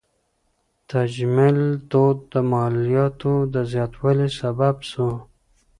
[0.03, 0.03] د
[0.91, 1.57] تجمل
[1.91, 5.09] دود د مالیاتو د زیاتوالي سبب سو.